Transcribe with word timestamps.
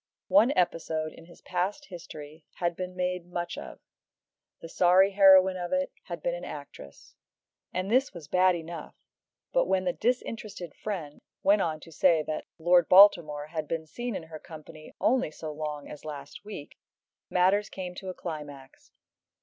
One 0.29 0.51
episode 0.55 1.13
in 1.13 1.25
his 1.25 1.41
past 1.43 1.89
history 1.89 2.43
had 2.55 2.75
been 2.75 2.95
made 2.95 3.27
much 3.27 3.55
of. 3.55 3.77
The 4.59 4.67
sorry 4.67 5.11
heroine 5.11 5.57
of 5.57 5.71
it 5.73 5.91
had 6.05 6.23
been 6.23 6.33
an 6.33 6.43
actress. 6.43 7.13
This 7.71 8.11
was 8.11 8.27
bad 8.27 8.55
enough, 8.55 8.95
but 9.53 9.67
when 9.67 9.83
the 9.83 9.93
disinterested 9.93 10.73
friend 10.73 11.21
went 11.43 11.61
on 11.61 11.79
to 11.81 11.91
say 11.91 12.23
that 12.23 12.47
Lord 12.57 12.89
Baltimore 12.89 13.45
had 13.45 13.67
been 13.67 13.85
seen 13.85 14.15
in 14.15 14.23
her 14.23 14.39
company 14.39 14.91
only 14.99 15.29
so 15.29 15.51
long 15.51 15.83
ago 15.83 15.93
as 15.93 16.03
last 16.03 16.43
week, 16.43 16.79
matters 17.29 17.69
came 17.69 17.93
to 17.93 18.09
a 18.09 18.15
climax. 18.15 18.91